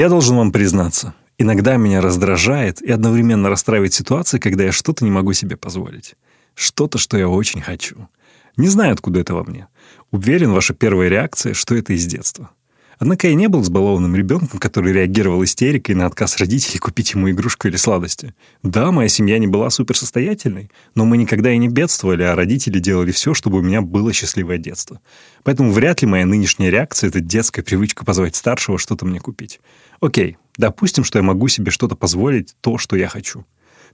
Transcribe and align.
Я 0.00 0.08
должен 0.08 0.34
вам 0.34 0.50
признаться, 0.50 1.12
иногда 1.36 1.76
меня 1.76 2.00
раздражает 2.00 2.80
и 2.80 2.90
одновременно 2.90 3.50
расстраивает 3.50 3.92
ситуация, 3.92 4.40
когда 4.40 4.64
я 4.64 4.72
что-то 4.72 5.04
не 5.04 5.10
могу 5.10 5.34
себе 5.34 5.58
позволить. 5.58 6.14
Что-то, 6.54 6.96
что 6.96 7.18
я 7.18 7.28
очень 7.28 7.60
хочу. 7.60 8.08
Не 8.56 8.68
знаю, 8.68 8.94
откуда 8.94 9.20
это 9.20 9.34
во 9.34 9.44
мне. 9.44 9.68
Уверен, 10.10 10.52
ваша 10.52 10.72
первая 10.72 11.10
реакция, 11.10 11.52
что 11.52 11.74
это 11.74 11.92
из 11.92 12.06
детства. 12.06 12.48
Однако 12.98 13.28
я 13.28 13.34
не 13.34 13.48
был 13.48 13.62
сбалованным 13.62 14.16
ребенком, 14.16 14.58
который 14.58 14.94
реагировал 14.94 15.44
истерикой 15.44 15.94
на 15.94 16.06
отказ 16.06 16.38
родителей 16.38 16.78
купить 16.78 17.12
ему 17.12 17.30
игрушку 17.30 17.68
или 17.68 17.76
сладости. 17.76 18.34
Да, 18.62 18.92
моя 18.92 19.08
семья 19.08 19.38
не 19.38 19.46
была 19.46 19.68
суперсостоятельной, 19.68 20.70
но 20.94 21.04
мы 21.04 21.18
никогда 21.18 21.52
и 21.52 21.58
не 21.58 21.68
бедствовали, 21.68 22.22
а 22.22 22.34
родители 22.34 22.78
делали 22.78 23.10
все, 23.10 23.34
чтобы 23.34 23.58
у 23.58 23.62
меня 23.62 23.82
было 23.82 24.14
счастливое 24.14 24.56
детство. 24.56 25.00
Поэтому 25.44 25.72
вряд 25.72 26.00
ли 26.00 26.08
моя 26.08 26.24
нынешняя 26.24 26.70
реакция— 26.70 27.08
это 27.10 27.20
детская 27.20 27.62
привычка 27.62 28.06
позвать 28.06 28.36
старшего 28.36 28.78
что-то 28.78 29.04
мне 29.04 29.20
купить. 29.20 29.60
Окей, 30.00 30.38
допустим, 30.56 31.04
что 31.04 31.18
я 31.18 31.22
могу 31.22 31.48
себе 31.48 31.70
что-то 31.70 31.96
позволить, 31.96 32.54
то, 32.60 32.78
что 32.78 32.96
я 32.96 33.08
хочу. 33.08 33.44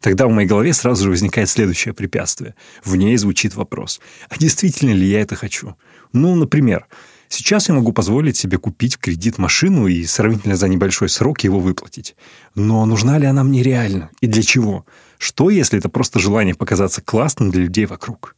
Тогда 0.00 0.26
в 0.26 0.30
моей 0.30 0.46
голове 0.46 0.72
сразу 0.72 1.04
же 1.04 1.10
возникает 1.10 1.48
следующее 1.48 1.94
препятствие. 1.94 2.54
В 2.84 2.96
ней 2.96 3.16
звучит 3.16 3.54
вопрос. 3.54 4.00
А 4.28 4.36
действительно 4.38 4.92
ли 4.92 5.06
я 5.06 5.20
это 5.20 5.36
хочу? 5.36 5.76
Ну, 6.12 6.34
например, 6.34 6.86
Сейчас 7.28 7.68
я 7.68 7.74
могу 7.74 7.92
позволить 7.92 8.36
себе 8.36 8.58
купить 8.58 8.95
в 8.95 8.98
кредит 8.98 9.38
машину 9.38 9.86
и 9.86 10.04
сравнительно 10.04 10.56
за 10.56 10.68
небольшой 10.68 11.08
срок 11.08 11.40
его 11.40 11.58
выплатить. 11.58 12.14
Но 12.54 12.86
нужна 12.86 13.18
ли 13.18 13.26
она 13.26 13.42
мне 13.42 13.62
реально? 13.62 14.10
И 14.20 14.26
для 14.26 14.42
чего? 14.42 14.86
Что, 15.18 15.50
если 15.50 15.78
это 15.78 15.88
просто 15.88 16.18
желание 16.18 16.54
показаться 16.54 17.02
классным 17.02 17.50
для 17.50 17.62
людей 17.62 17.86
вокруг? 17.86 18.36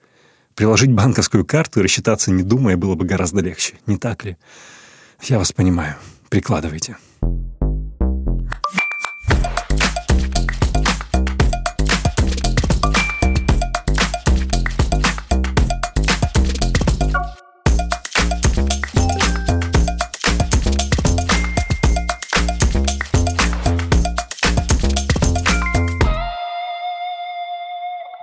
Приложить 0.54 0.92
банковскую 0.92 1.44
карту 1.44 1.80
и 1.80 1.82
рассчитаться, 1.82 2.30
не 2.30 2.42
думая, 2.42 2.76
было 2.76 2.94
бы 2.94 3.04
гораздо 3.04 3.40
легче. 3.40 3.74
Не 3.86 3.98
так 3.98 4.24
ли? 4.24 4.36
Я 5.22 5.38
вас 5.38 5.52
понимаю. 5.52 5.96
Прикладывайте. 6.30 6.96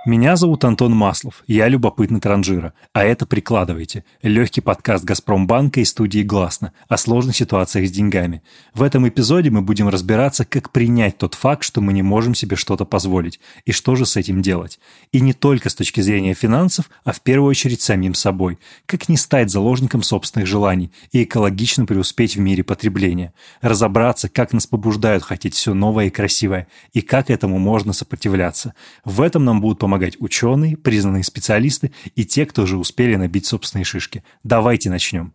Меня 0.06 0.36
зовут 0.36 0.62
Антон 0.62 0.94
Маслов, 0.94 1.42
я 1.48 1.66
любопытный 1.66 2.20
транжира, 2.20 2.74
а 2.92 3.02
это 3.02 3.26
«Прикладывайте»– 3.26 4.04
легкий 4.22 4.60
подкаст 4.60 5.02
«Газпромбанка» 5.04 5.80
и 5.80 5.84
студии 5.84 6.22
«Гласно» 6.22 6.72
о 6.86 6.96
сложных 6.96 7.34
ситуациях 7.34 7.88
с 7.88 7.90
деньгами. 7.90 8.40
В 8.72 8.84
этом 8.84 9.08
эпизоде 9.08 9.50
мы 9.50 9.62
будем 9.62 9.88
разбираться, 9.88 10.44
как 10.44 10.70
принять 10.70 11.18
тот 11.18 11.34
факт, 11.34 11.64
что 11.64 11.80
мы 11.80 11.92
не 11.92 12.02
можем 12.02 12.36
себе 12.36 12.54
что-то 12.54 12.84
позволить, 12.84 13.40
и 13.64 13.72
что 13.72 13.96
же 13.96 14.06
с 14.06 14.16
этим 14.16 14.42
делать. 14.42 14.78
И 15.10 15.20
не 15.20 15.32
только 15.32 15.70
с 15.70 15.74
точки 15.74 16.00
зрения 16.00 16.34
финансов, 16.34 16.88
а 17.02 17.10
в 17.10 17.20
первую 17.20 17.50
очередь 17.50 17.80
самим 17.80 18.14
собой. 18.14 18.60
Как 18.86 19.08
не 19.08 19.16
стать 19.16 19.50
заложником 19.50 20.04
собственных 20.04 20.46
желаний 20.46 20.92
и 21.10 21.24
экологично 21.24 21.84
преуспеть 21.84 22.36
в 22.36 22.38
мире 22.38 22.62
потребления. 22.62 23.34
Разобраться, 23.60 24.28
как 24.28 24.52
нас 24.52 24.68
побуждают 24.68 25.24
хотеть 25.24 25.54
все 25.54 25.74
новое 25.74 26.06
и 26.06 26.10
красивое, 26.10 26.68
и 26.92 27.00
как 27.00 27.28
этому 27.28 27.58
можно 27.58 27.92
сопротивляться. 27.92 28.72
В 29.04 29.20
этом 29.20 29.44
нам 29.44 29.60
будут 29.60 29.80
помогать 29.80 29.95
помогать 29.96 30.16
ученые, 30.20 30.76
признанные 30.76 31.24
специалисты 31.24 31.90
и 32.14 32.26
те, 32.26 32.44
кто 32.44 32.62
уже 32.62 32.76
успели 32.76 33.16
набить 33.16 33.46
собственные 33.46 33.84
шишки. 33.84 34.22
Давайте 34.44 34.90
начнем. 34.90 35.32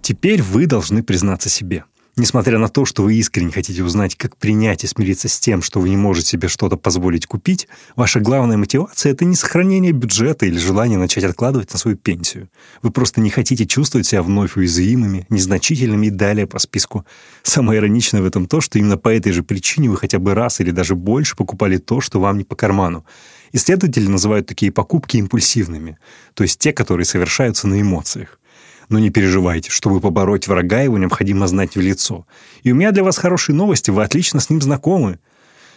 Теперь 0.00 0.42
вы 0.42 0.66
должны 0.66 1.02
признаться 1.02 1.50
себе– 1.50 1.84
Несмотря 2.16 2.60
на 2.60 2.68
то, 2.68 2.84
что 2.84 3.02
вы 3.02 3.14
искренне 3.16 3.50
хотите 3.50 3.82
узнать, 3.82 4.14
как 4.14 4.36
принять 4.36 4.84
и 4.84 4.86
смириться 4.86 5.28
с 5.28 5.40
тем, 5.40 5.62
что 5.62 5.80
вы 5.80 5.88
не 5.88 5.96
можете 5.96 6.28
себе 6.28 6.46
что-то 6.46 6.76
позволить 6.76 7.26
купить, 7.26 7.66
ваша 7.96 8.20
главная 8.20 8.56
мотивация– 8.56 9.10
это 9.12 9.24
не 9.24 9.34
сохранение 9.34 9.90
бюджета 9.90 10.46
или 10.46 10.56
желание 10.56 10.96
начать 10.96 11.24
откладывать 11.24 11.72
на 11.72 11.78
свою 11.78 11.96
пенсию. 11.96 12.48
Вы 12.82 12.92
просто 12.92 13.20
не 13.20 13.30
хотите 13.30 13.66
чувствовать 13.66 14.06
себя 14.06 14.22
вновь 14.22 14.56
уязвимыми, 14.56 15.26
незначительными 15.28 16.06
и 16.06 16.10
далее 16.10 16.46
по 16.46 16.60
списку. 16.60 17.04
Самое 17.42 17.80
ироничное 17.80 18.22
в 18.22 18.26
этом 18.26 18.46
то, 18.46 18.60
что 18.60 18.78
именно 18.78 18.96
по 18.96 19.08
этой 19.08 19.32
же 19.32 19.42
причине 19.42 19.90
вы 19.90 19.96
хотя 19.96 20.20
бы 20.20 20.34
раз 20.34 20.60
или 20.60 20.70
даже 20.70 20.94
больше 20.94 21.34
покупали 21.34 21.78
то, 21.78 22.00
что 22.00 22.20
вам 22.20 22.38
не 22.38 22.44
по 22.44 22.54
карману. 22.54 23.04
Исследователи 23.54 24.08
называют 24.08 24.48
такие 24.48 24.72
покупки 24.72 25.16
импульсивными, 25.16 25.96
то 26.34 26.42
есть 26.42 26.58
те, 26.58 26.72
которые 26.72 27.04
совершаются 27.04 27.68
на 27.68 27.80
эмоциях. 27.80 28.40
Но 28.88 28.98
не 28.98 29.10
переживайте, 29.10 29.70
чтобы 29.70 30.00
побороть 30.00 30.48
врага, 30.48 30.80
его 30.80 30.98
необходимо 30.98 31.46
знать 31.46 31.76
в 31.76 31.80
лицо. 31.80 32.26
И 32.64 32.72
у 32.72 32.74
меня 32.74 32.90
для 32.90 33.04
вас 33.04 33.16
хорошие 33.16 33.54
новости, 33.54 33.92
вы 33.92 34.02
отлично 34.02 34.40
с 34.40 34.50
ним 34.50 34.60
знакомы. 34.60 35.20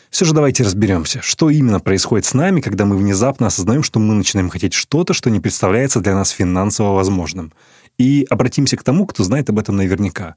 Все 0.09 0.25
же 0.25 0.33
давайте 0.33 0.63
разберемся, 0.63 1.21
что 1.21 1.51
именно 1.51 1.79
происходит 1.79 2.25
с 2.25 2.33
нами, 2.33 2.61
когда 2.61 2.85
мы 2.85 2.97
внезапно 2.97 3.45
осознаем, 3.45 3.83
что 3.83 3.99
мы 3.99 4.15
начинаем 4.15 4.49
хотеть 4.49 4.73
что-то, 4.73 5.13
что 5.13 5.29
не 5.29 5.39
представляется 5.39 5.99
для 5.99 6.15
нас 6.15 6.31
финансово 6.31 6.95
возможным. 6.95 7.53
И 7.99 8.25
обратимся 8.27 8.75
к 8.75 8.83
тому, 8.83 9.05
кто 9.05 9.23
знает 9.23 9.51
об 9.51 9.59
этом 9.59 9.75
наверняка. 9.75 10.33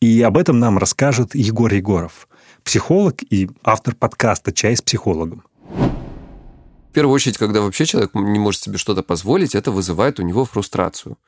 И 0.00 0.22
об 0.22 0.38
этом 0.38 0.58
нам 0.58 0.78
расскажет 0.78 1.34
Егор 1.34 1.70
Егоров, 1.70 2.28
психолог 2.64 3.22
и 3.28 3.50
автор 3.62 3.94
подкаста 3.94 4.52
«Чай 4.52 4.74
с 4.74 4.80
психологом». 4.80 5.42
В 6.90 6.92
первую 6.92 7.14
очередь, 7.14 7.38
когда 7.38 7.60
вообще 7.60 7.86
человек 7.86 8.10
не 8.14 8.38
может 8.38 8.62
себе 8.62 8.78
что-то 8.78 9.02
позволить, 9.02 9.54
это 9.54 9.70
вызывает 9.70 10.18
у 10.18 10.22
него 10.22 10.44
фрустрацию. 10.44 11.18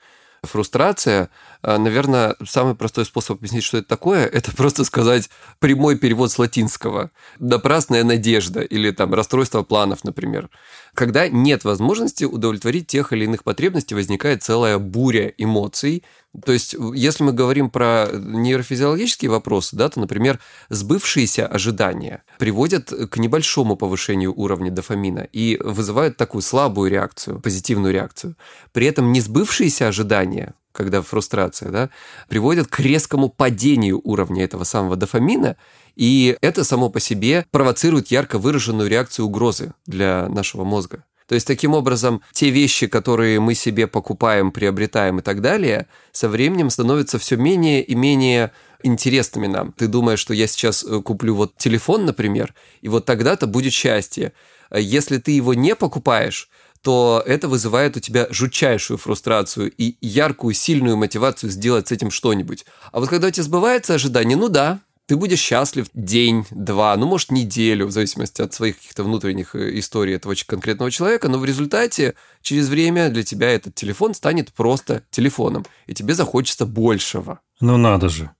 Фрустрация, 0.42 1.28
э, 1.62 1.76
наверное, 1.76 2.34
самый 2.46 2.74
простой 2.74 3.04
способ 3.04 3.38
объяснить, 3.38 3.62
что 3.62 3.76
это 3.76 3.88
такое, 3.88 4.24
это 4.32 4.52
просто 4.52 4.84
сказать 4.84 5.28
прямой 5.58 5.98
перевод 5.98 6.32
с 6.32 6.38
латинского. 6.38 7.10
Напрасная 7.38 8.04
надежда 8.04 8.62
или 8.62 8.90
там 8.90 9.12
расстройство 9.12 9.62
планов, 9.62 10.02
например. 10.02 10.48
Когда 10.94 11.28
нет 11.28 11.64
возможности 11.64 12.24
удовлетворить 12.24 12.86
тех 12.86 13.12
или 13.12 13.24
иных 13.24 13.44
потребностей, 13.44 13.94
возникает 13.94 14.42
целая 14.42 14.78
буря 14.78 15.32
эмоций. 15.36 16.04
То 16.44 16.52
есть, 16.52 16.76
если 16.94 17.24
мы 17.24 17.32
говорим 17.32 17.70
про 17.70 18.08
нейрофизиологические 18.12 19.30
вопросы, 19.30 19.74
да, 19.74 19.88
то, 19.88 19.98
например, 19.98 20.38
сбывшиеся 20.68 21.46
ожидания 21.46 22.22
приводят 22.38 22.92
к 23.10 23.16
небольшому 23.16 23.76
повышению 23.76 24.32
уровня 24.38 24.70
дофамина 24.70 25.26
и 25.32 25.58
вызывают 25.60 26.16
такую 26.16 26.42
слабую 26.42 26.88
реакцию, 26.88 27.40
позитивную 27.40 27.92
реакцию. 27.92 28.36
При 28.72 28.86
этом 28.86 29.12
несбывшиеся 29.12 29.88
ожидания, 29.88 30.54
когда 30.70 31.02
фрустрация, 31.02 31.70
да, 31.70 31.90
приводят 32.28 32.68
к 32.68 32.78
резкому 32.78 33.28
падению 33.28 34.00
уровня 34.04 34.44
этого 34.44 34.62
самого 34.62 34.94
дофамина, 34.94 35.56
и 35.96 36.38
это 36.40 36.62
само 36.62 36.90
по 36.90 37.00
себе 37.00 37.44
провоцирует 37.50 38.12
ярко 38.12 38.38
выраженную 38.38 38.88
реакцию 38.88 39.26
угрозы 39.26 39.74
для 39.84 40.28
нашего 40.28 40.62
мозга. 40.62 41.04
То 41.30 41.34
есть, 41.34 41.46
таким 41.46 41.74
образом, 41.74 42.22
те 42.32 42.50
вещи, 42.50 42.88
которые 42.88 43.38
мы 43.38 43.54
себе 43.54 43.86
покупаем, 43.86 44.50
приобретаем 44.50 45.20
и 45.20 45.22
так 45.22 45.40
далее, 45.40 45.86
со 46.10 46.28
временем 46.28 46.70
становятся 46.70 47.20
все 47.20 47.36
менее 47.36 47.84
и 47.84 47.94
менее 47.94 48.50
интересными 48.82 49.46
нам. 49.46 49.70
Ты 49.70 49.86
думаешь, 49.86 50.18
что 50.18 50.34
я 50.34 50.48
сейчас 50.48 50.82
э, 50.82 51.00
куплю 51.02 51.36
вот 51.36 51.56
телефон, 51.56 52.04
например, 52.04 52.52
и 52.80 52.88
вот 52.88 53.04
тогда-то 53.04 53.46
будет 53.46 53.72
счастье. 53.72 54.32
Если 54.74 55.18
ты 55.18 55.30
его 55.30 55.54
не 55.54 55.76
покупаешь, 55.76 56.48
то 56.82 57.22
это 57.24 57.46
вызывает 57.46 57.96
у 57.96 58.00
тебя 58.00 58.26
жутчайшую 58.30 58.98
фрустрацию 58.98 59.70
и 59.70 59.94
яркую, 60.00 60.52
сильную 60.52 60.96
мотивацию 60.96 61.50
сделать 61.50 61.86
с 61.86 61.92
этим 61.92 62.10
что-нибудь. 62.10 62.66
А 62.90 62.98
вот 62.98 63.08
когда 63.08 63.28
у 63.28 63.30
тебя 63.30 63.44
сбывается 63.44 63.94
ожидание, 63.94 64.36
ну 64.36 64.48
да, 64.48 64.80
ты 65.10 65.16
будешь 65.16 65.40
счастлив 65.40 65.88
день, 65.92 66.46
два, 66.52 66.96
ну, 66.96 67.04
может, 67.04 67.32
неделю, 67.32 67.86
в 67.86 67.90
зависимости 67.90 68.42
от 68.42 68.54
своих 68.54 68.76
каких-то 68.76 69.02
внутренних 69.02 69.56
э, 69.56 69.76
историй 69.78 70.14
этого 70.14 70.36
конкретного 70.46 70.88
человека, 70.92 71.28
но 71.28 71.38
в 71.38 71.44
результате 71.44 72.14
через 72.42 72.68
время 72.68 73.08
для 73.08 73.24
тебя 73.24 73.50
этот 73.50 73.74
телефон 73.74 74.14
станет 74.14 74.52
просто 74.52 75.02
телефоном, 75.10 75.66
и 75.88 75.94
тебе 75.94 76.14
захочется 76.14 76.64
большего. 76.64 77.40
Ну, 77.60 77.76
надо 77.76 78.08
же. 78.08 78.30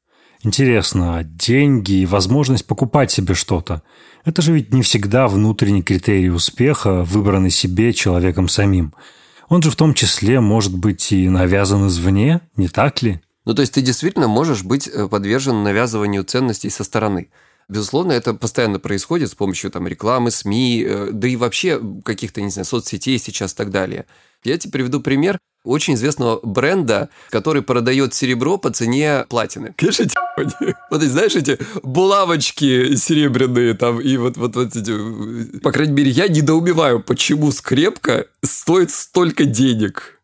Интересно, 0.45 1.19
а 1.19 1.25
деньги 1.25 1.95
и 1.95 2.07
возможность 2.07 2.67
покупать 2.67 3.11
себе 3.11 3.35
что-то– 3.35 3.83
это 4.25 4.41
же 4.41 4.53
ведь 4.53 4.73
не 4.73 4.83
всегда 4.83 5.27
внутренний 5.27 5.83
критерий 5.83 6.31
успеха, 6.31 7.03
выбранный 7.03 7.51
себе 7.51 7.93
человеком 7.93 8.49
самим. 8.49 8.95
Он 9.49 9.63
же 9.63 9.71
в 9.71 9.77
том 9.77 9.95
числе 9.95 10.41
может 10.41 10.77
быть 10.77 11.11
и 11.11 11.29
навязан 11.29 11.89
извне, 11.89 12.43
не 12.57 12.69
так 12.69 13.03
ли? 13.03 13.21
Ну, 13.45 13.55
то 13.55 13.63
есть 13.63 13.75
ты 13.75 13.81
действительно 13.81 14.29
можешь 14.29 14.63
быть 14.63 14.89
э, 14.89 15.09
подвержен 15.09 15.63
навязыванию 15.63 16.25
ценностей 16.25 16.71
со 16.71 16.85
стороны. 16.85 17.31
Безусловно, 17.69 18.13
это 18.13 18.35
постоянно 18.35 18.81
происходит 18.81 19.31
с 19.31 19.35
помощью 19.35 19.71
там, 19.71 19.87
рекламы, 19.87 20.31
СМИ, 20.31 20.85
э, 20.87 21.09
да 21.13 21.29
и 21.29 21.37
вообще 21.37 21.81
каких-то, 22.05 22.41
не 22.41 22.51
знаю, 22.51 22.67
соцсетей 22.67 23.19
сейчас 23.19 23.53
и 23.53 23.57
так 23.57 23.71
далее. 23.71 24.07
Я 24.45 24.59
тебе 24.59 24.73
приведу 24.73 25.01
пример 25.01 25.39
очень 25.65 25.95
известного 25.95 26.41
бренда, 26.43 27.11
который 27.31 27.63
продает 27.63 28.15
серебро 28.15 28.57
по 28.57 28.71
цене 28.71 29.27
платины. 29.29 29.75
Конечно, 29.77 30.07
вот 30.91 31.03
эти, 31.03 31.09
знаешь, 31.09 31.37
эти 31.37 31.59
булавочки 31.83 32.97
серебряные 32.97 33.75
там, 33.75 34.01
и 34.01 34.17
вот, 34.17 34.37
вот, 34.37 34.57
вот 34.57 34.75
эти... 34.75 35.59
По 35.61 35.73
крайней 35.73 35.93
мере, 35.93 36.11
я 36.11 36.29
недоумеваю, 36.29 37.01
почему 37.01 37.53
скрепка 37.53 38.27
стоит 38.43 38.91
столько 38.91 39.45
денег. 39.45 40.21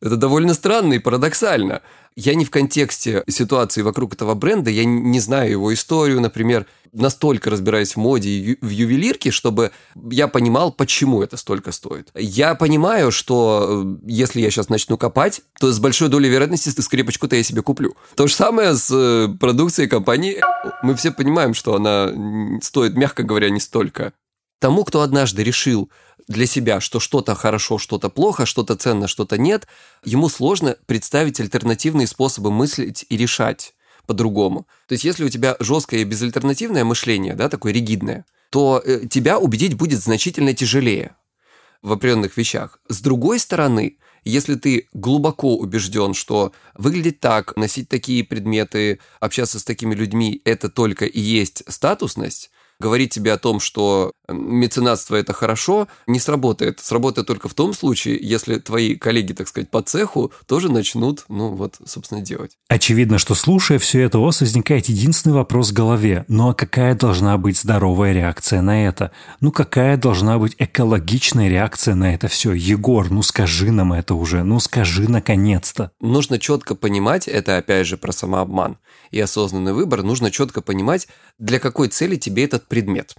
Это 0.00 0.16
довольно 0.16 0.52
странно 0.52 0.94
и 0.94 0.98
парадоксально. 0.98 1.80
Я 2.16 2.34
не 2.34 2.44
в 2.44 2.50
контексте 2.50 3.24
ситуации 3.28 3.82
вокруг 3.82 4.14
этого 4.14 4.34
бренда, 4.34 4.70
я 4.70 4.84
не 4.84 5.20
знаю 5.20 5.50
его 5.50 5.72
историю, 5.72 6.20
например, 6.20 6.66
настолько 6.92 7.50
разбираюсь 7.50 7.94
в 7.94 7.96
моде 7.96 8.28
и 8.28 8.58
в 8.60 8.68
ювелирке, 8.68 9.30
чтобы 9.30 9.70
я 10.10 10.28
понимал, 10.28 10.72
почему 10.72 11.22
это 11.22 11.36
столько 11.36 11.72
стоит. 11.72 12.10
Я 12.14 12.54
понимаю, 12.54 13.10
что 13.10 13.98
э, 14.04 14.10
если 14.10 14.40
я 14.40 14.50
сейчас 14.50 14.68
начну 14.68 14.98
копать, 14.98 15.40
то 15.58 15.72
с 15.72 15.80
большой 15.80 16.08
долей 16.08 16.28
вероятности 16.28 16.68
скрепочку-то 16.68 17.36
я 17.36 17.42
себе 17.42 17.62
куплю. 17.62 17.96
То 18.14 18.26
же 18.26 18.34
самое 18.34 18.74
с 18.74 18.90
э, 18.90 19.28
продукцией 19.40 19.88
компании. 19.88 20.42
Мы 20.82 20.94
все 20.94 21.12
понимаем, 21.12 21.54
что 21.54 21.74
она 21.74 22.60
стоит, 22.60 22.94
мягко 22.94 23.22
говоря, 23.22 23.48
не 23.48 23.60
столько. 23.60 24.12
Тому, 24.62 24.84
кто 24.84 25.00
однажды 25.00 25.42
решил 25.42 25.90
для 26.28 26.46
себя, 26.46 26.80
что 26.80 27.00
что-то 27.00 27.34
хорошо, 27.34 27.78
что-то 27.78 28.08
плохо, 28.10 28.46
что-то 28.46 28.76
ценно, 28.76 29.08
что-то 29.08 29.36
нет, 29.36 29.66
ему 30.04 30.28
сложно 30.28 30.76
представить 30.86 31.40
альтернативные 31.40 32.06
способы 32.06 32.52
мыслить 32.52 33.04
и 33.08 33.16
решать 33.16 33.74
по-другому. 34.06 34.68
То 34.86 34.92
есть, 34.92 35.02
если 35.02 35.24
у 35.24 35.28
тебя 35.28 35.56
жесткое 35.58 36.02
и 36.02 36.04
безальтернативное 36.04 36.84
мышление, 36.84 37.34
да, 37.34 37.48
такое 37.48 37.72
ригидное, 37.72 38.24
то 38.50 38.80
э, 38.84 39.08
тебя 39.08 39.40
убедить 39.40 39.74
будет 39.74 40.00
значительно 40.00 40.54
тяжелее 40.54 41.16
в 41.82 41.90
определенных 41.90 42.36
вещах. 42.36 42.78
С 42.88 43.00
другой 43.00 43.40
стороны, 43.40 43.98
если 44.22 44.54
ты 44.54 44.88
глубоко 44.92 45.56
убежден, 45.56 46.14
что 46.14 46.52
выглядеть 46.74 47.18
так, 47.18 47.56
носить 47.56 47.88
такие 47.88 48.22
предметы, 48.22 49.00
общаться 49.18 49.58
с 49.58 49.64
такими 49.64 49.96
людьми– 49.96 50.40
это 50.44 50.68
только 50.68 51.04
и 51.04 51.18
есть 51.18 51.64
статусность, 51.66 52.52
говорить 52.82 53.14
тебе 53.14 53.32
о 53.32 53.38
том, 53.38 53.60
что 53.60 54.12
меценатство 54.28 55.16
это 55.16 55.32
хорошо, 55.32 55.88
не 56.06 56.18
сработает. 56.18 56.80
Сработает 56.80 57.26
только 57.26 57.48
в 57.48 57.54
том 57.54 57.74
случае, 57.74 58.18
если 58.20 58.56
твои 58.56 58.96
коллеги, 58.96 59.32
так 59.32 59.48
сказать, 59.48 59.70
по 59.70 59.82
цеху 59.82 60.32
тоже 60.46 60.70
начнут, 60.70 61.24
ну 61.28 61.54
вот, 61.54 61.76
собственно, 61.86 62.20
делать. 62.20 62.58
Очевидно, 62.68 63.18
что 63.18 63.34
слушая 63.34 63.78
все 63.78 64.02
это, 64.02 64.18
у 64.18 64.24
вас 64.24 64.40
возникает 64.40 64.86
единственный 64.86 65.34
вопрос 65.34 65.70
в 65.70 65.74
голове. 65.74 66.24
Ну 66.28 66.50
а 66.50 66.54
какая 66.54 66.94
должна 66.94 67.38
быть 67.38 67.58
здоровая 67.58 68.12
реакция 68.12 68.62
на 68.62 68.86
это? 68.86 69.12
Ну 69.40 69.52
какая 69.52 69.96
должна 69.96 70.38
быть 70.38 70.54
экологичная 70.58 71.48
реакция 71.48 71.94
на 71.94 72.14
это 72.14 72.28
все? 72.28 72.52
Егор, 72.52 73.10
ну 73.10 73.22
скажи 73.22 73.70
нам 73.70 73.92
это 73.92 74.14
уже, 74.14 74.42
ну 74.42 74.58
скажи 74.60 75.08
наконец-то. 75.08 75.92
Нужно 76.00 76.38
четко 76.38 76.74
понимать, 76.74 77.28
это 77.28 77.56
опять 77.56 77.86
же 77.86 77.96
про 77.96 78.12
самообман 78.12 78.78
и 79.10 79.20
осознанный 79.20 79.74
выбор, 79.74 80.02
нужно 80.02 80.30
четко 80.30 80.62
понимать, 80.62 81.06
для 81.38 81.58
какой 81.58 81.88
цели 81.88 82.16
тебе 82.16 82.44
этот 82.44 82.66
предмет 82.72 83.14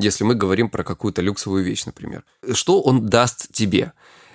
если 0.00 0.24
мы 0.24 0.34
говорим 0.34 0.70
про 0.70 0.84
какую-то 0.84 1.22
люксовую 1.22 1.64
вещь, 1.64 1.84
например. 1.84 2.24
Что 2.52 2.80
он 2.80 3.06
даст 3.06 3.52
тебе? 3.52 3.92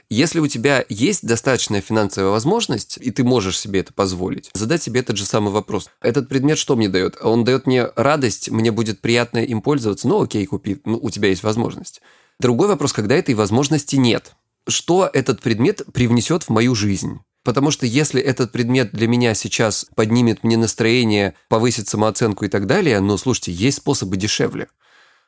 Если 0.10 0.40
у 0.40 0.48
тебя 0.48 0.86
есть 0.90 1.26
достаточная 1.26 1.82
финансовая 1.82 2.30
возможность, 2.30 2.98
и 3.02 3.10
ты 3.10 3.24
можешь 3.24 3.58
себе 3.58 3.80
это 3.80 3.94
позволить, 3.94 4.52
задать 4.54 4.84
себе 4.84 5.00
этот 5.00 5.18
же 5.18 5.26
самый 5.26 5.52
вопрос. 5.52 5.90
Этот 6.02 6.30
предмет 6.30 6.58
что 6.58 6.76
мне 6.76 6.90
дает? 6.90 7.18
Он 7.22 7.44
дает 7.44 7.66
мне 7.66 7.88
радость, 7.96 8.52
мне 8.52 8.72
будет 8.72 9.02
приятно 9.02 9.40
им 9.40 9.62
пользоваться, 9.62 10.08
ну 10.08 10.22
окей, 10.22 10.46
купи, 10.46 10.82
ну 10.86 11.00
у 11.02 11.10
тебя 11.10 11.30
есть 11.30 11.44
возможность. 11.44 12.02
Другой 12.40 12.68
вопрос, 12.68 12.94
когда 12.94 13.16
этой 13.16 13.34
возможности 13.34 13.96
нет. 13.96 14.36
Что 14.68 15.10
этот 15.12 15.42
предмет 15.42 15.82
привнесет 15.94 16.44
в 16.44 16.50
мою 16.50 16.76
жизнь? 16.76 17.20
Потому 17.44 17.72
что 17.72 17.86
если 17.86 18.22
этот 18.22 18.52
предмет 18.52 18.92
для 18.94 19.08
меня 19.08 19.34
сейчас 19.34 19.86
поднимет 19.96 20.44
мне 20.44 20.58
настроение, 20.58 21.36
повысит 21.50 21.88
самооценку 21.88 22.46
и 22.46 22.48
так 22.48 22.66
далее, 22.68 23.00
ну, 23.02 23.18
слушайте, 23.18 23.52
есть 23.52 23.78
способы 23.78 24.16
дешевле. 24.16 24.70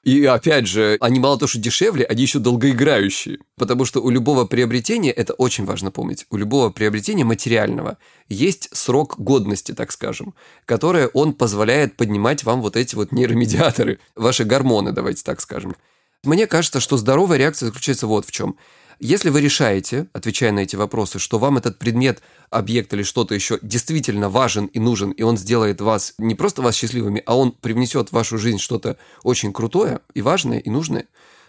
И 0.04 0.24
опять 0.24 0.68
же, 0.68 0.98
они 1.02 1.20
мало 1.20 1.38
того, 1.40 1.48
что 1.48 1.58
дешевле, 1.58 2.06
они 2.06 2.22
еще 2.22 2.38
долгоиграющие. 2.38 3.40
Потому 3.58 3.86
что 3.86 4.02
у 4.02 4.12
любого 4.12 4.46
приобретения, 4.46 5.12
это 5.12 5.34
очень 5.34 5.66
важно 5.66 5.90
помнить, 5.92 6.28
у 6.30 6.38
любого 6.38 6.70
приобретения 6.70 7.26
материального 7.26 7.98
есть 8.30 8.70
срок 8.72 9.16
годности, 9.18 9.74
так 9.74 9.92
скажем, 9.92 10.36
которое 10.66 11.08
он 11.08 11.34
позволяет 11.34 11.98
поднимать 11.98 12.44
вам 12.44 12.62
вот 12.62 12.78
эти 12.78 12.96
вот 12.96 13.12
нейромедиаторы, 13.12 14.00
ваши 14.16 14.46
гормоны, 14.46 14.92
давайте 14.92 15.24
так 15.24 15.42
скажем. 15.42 15.76
Мне 16.24 16.46
кажется, 16.48 16.80
что 16.80 16.98
здоровая 16.98 17.40
реакция 17.40 17.68
заключается 17.68 18.08
вот 18.08 18.26
в 18.26 18.32
чем– 18.32 18.56
если 19.00 19.30
вы 19.30 19.42
решаете, 19.42 20.08
отвечая 20.14 20.52
на 20.52 20.60
эти 20.60 20.76
вопросы, 20.76 21.20
что 21.20 21.40
вам 21.40 21.58
этот 21.58 21.78
предмет, 21.78 22.22
объект 22.50 22.94
или 22.94 23.04
что-то 23.04 23.36
еще 23.36 23.60
действительно 23.62 24.30
важен 24.30 24.66
и 24.68 24.80
нужен, 24.80 25.12
и 25.12 25.22
он 25.22 25.38
сделает 25.38 25.82
вас, 25.82 26.14
не 26.18 26.36
просто 26.36 26.62
вас 26.62 26.76
счастливыми, 26.76 27.22
а 27.26 27.38
он 27.38 27.52
привнесет 27.52 28.10
в 28.10 28.14
вашу 28.14 28.38
жизнь 28.38 28.60
что-то 28.60 28.98
очень 29.24 29.52
крутое 29.52 30.00
и 30.14 30.22
важное 30.22 30.60
и 30.60 30.70
нужное, 30.70 31.08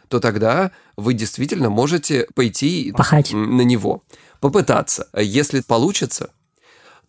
то 0.08 0.20
тогда 0.20 0.72
вы 0.96 1.14
действительно 1.14 1.70
можете 1.70 2.26
пойти 2.34 2.92
Пахать. 2.96 3.32
на 3.32 3.62
него, 3.62 4.02
попытаться. 4.40 5.08
Если 5.16 5.60
получится, 5.60 6.30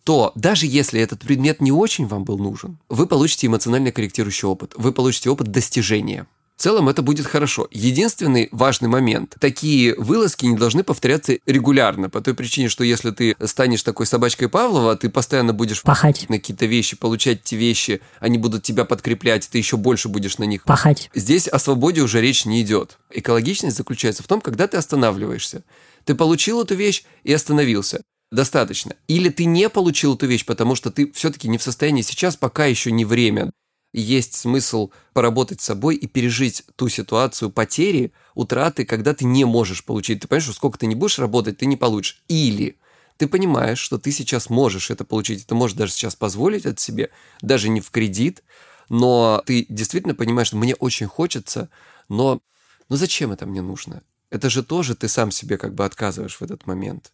то 0.04 0.32
даже 0.34 0.66
если 0.66 1.00
этот 1.00 1.20
предмет 1.20 1.60
не 1.60 1.72
очень 1.72 2.06
вам 2.06 2.24
был 2.24 2.38
нужен, 2.38 2.78
вы 2.88 3.06
получите 3.06 3.46
эмоционально 3.46 3.92
корректирующий 3.92 4.48
опыт, 4.48 4.72
вы 4.76 4.92
получите 4.92 5.30
опыт 5.30 5.48
достижения– 5.48 6.26
в 6.58 6.62
целом 6.62 6.88
это 6.88 7.02
будет 7.02 7.24
хорошо. 7.24 7.68
Единственный 7.70 8.48
важный 8.50 8.88
момент. 8.88 9.36
Такие 9.38 9.94
вылазки 9.94 10.44
не 10.44 10.56
должны 10.56 10.82
повторяться 10.82 11.38
регулярно, 11.46 12.10
по 12.10 12.20
той 12.20 12.34
причине, 12.34 12.68
что 12.68 12.82
если 12.82 13.12
ты 13.12 13.36
станешь 13.44 13.84
такой 13.84 14.06
собачкой 14.06 14.48
Павлова, 14.48 14.96
ты 14.96 15.08
постоянно 15.08 15.52
будешь 15.52 15.82
пахать 15.82 16.28
на 16.28 16.38
какие-то 16.38 16.66
вещи, 16.66 16.96
получать 16.96 17.44
те 17.44 17.54
вещи, 17.54 18.00
они 18.18 18.38
будут 18.38 18.64
тебя 18.64 18.84
подкреплять, 18.84 19.48
ты 19.48 19.58
еще 19.58 19.76
больше 19.76 20.08
будешь 20.08 20.38
на 20.38 20.44
них 20.44 20.64
пахать. 20.64 21.10
Здесь 21.14 21.46
о 21.46 21.60
свободе 21.60 22.00
уже 22.00 22.20
речь 22.20 22.44
не 22.44 22.60
идет. 22.60 22.98
Экологичность 23.10 23.76
заключается 23.76 24.24
в 24.24 24.26
том, 24.26 24.40
когда 24.40 24.66
ты 24.66 24.78
останавливаешься. 24.78 25.62
Ты 26.04 26.16
получил 26.16 26.60
эту 26.60 26.74
вещь 26.74 27.04
и 27.22 27.32
остановился 27.32 28.02
достаточно. 28.32 28.96
Или 29.06 29.28
ты 29.28 29.44
не 29.44 29.68
получил 29.68 30.16
эту 30.16 30.26
вещь, 30.26 30.44
потому 30.44 30.74
что 30.74 30.90
ты 30.90 31.12
все-таки 31.12 31.48
не 31.48 31.56
в 31.56 31.62
состоянии 31.62 32.02
сейчас, 32.02 32.36
пока 32.36 32.66
еще 32.66 32.90
не 32.90 33.04
время 33.04 33.52
есть 33.92 34.34
смысл 34.34 34.90
поработать 35.12 35.60
с 35.60 35.64
собой 35.64 35.96
и 35.96 36.06
пережить 36.06 36.64
ту 36.76 36.88
ситуацию 36.88 37.50
потери, 37.50 38.12
утраты, 38.34 38.84
когда 38.84 39.14
ты 39.14 39.24
не 39.24 39.44
можешь 39.44 39.84
получить. 39.84 40.20
Ты 40.20 40.28
понимаешь, 40.28 40.44
что 40.44 40.52
сколько 40.52 40.78
ты 40.78 40.86
не 40.86 40.94
будешь 40.94 41.18
работать, 41.18 41.58
ты 41.58 41.66
не 41.66 41.76
получишь. 41.76 42.22
Или 42.28 42.76
ты 43.16 43.26
понимаешь, 43.26 43.78
что 43.78 43.98
ты 43.98 44.12
сейчас 44.12 44.48
можешь 44.50 44.90
это 44.90 45.04
получить, 45.04 45.46
ты 45.46 45.54
можешь 45.54 45.76
даже 45.76 45.92
сейчас 45.92 46.14
позволить 46.14 46.66
это 46.66 46.80
себе, 46.80 47.10
даже 47.42 47.68
не 47.68 47.80
в 47.80 47.90
кредит, 47.90 48.44
но 48.88 49.42
ты 49.44 49.66
действительно 49.68 50.14
понимаешь, 50.14 50.48
что 50.48 50.56
мне 50.56 50.74
очень 50.76 51.06
хочется, 51.06 51.68
но, 52.08 52.40
но 52.88 52.96
зачем 52.96 53.32
это 53.32 53.44
мне 53.46 53.60
нужно? 53.60 54.02
Это 54.30 54.50
же 54.50 54.62
тоже 54.62 54.94
ты 54.94 55.08
сам 55.08 55.30
себе 55.30 55.58
как 55.58 55.74
бы 55.74 55.84
отказываешь 55.84 56.36
в 56.36 56.42
этот 56.42 56.66
момент. 56.66 57.12